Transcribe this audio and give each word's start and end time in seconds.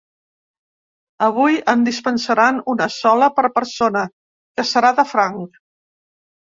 Avui 1.25 1.59
en 1.75 1.83
dispensaran 1.89 2.63
una 2.75 2.89
sola 2.97 3.31
per 3.39 3.47
persona, 3.61 4.05
que 4.57 4.69
serà 4.75 4.97
de 5.03 5.11
franc. 5.15 5.67